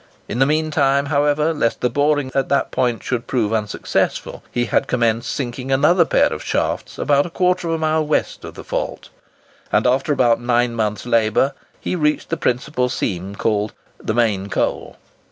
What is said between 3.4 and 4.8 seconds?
unsuccessful, he